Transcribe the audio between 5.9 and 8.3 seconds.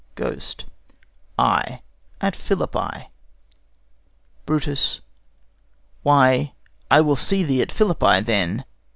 Why, I will see thee at Philippi,